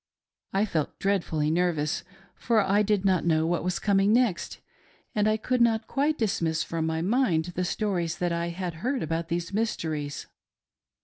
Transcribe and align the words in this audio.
I 0.51 0.65
felt 0.65 0.97
dreadfully 0.97 1.51
nervous, 1.51 2.03
for 2.33 2.59
I 2.59 2.81
did 2.81 3.05
not 3.05 3.23
know 3.23 3.45
what 3.45 3.63
was 3.63 3.77
coming 3.77 4.11
next, 4.11 4.57
and 5.13 5.27
I 5.27 5.37
could 5.37 5.61
not 5.61 5.85
quite 5.85 6.17
dismiss 6.17 6.63
from 6.63 6.87
my 6.87 7.03
mind 7.03 7.45
the 7.53 7.63
stories 7.63 8.17
that 8.17 8.31
I 8.31 8.47
had 8.47 8.77
heard 8.81 9.03
about 9.03 9.27
these 9.27 9.53
mysteries. 9.53 10.25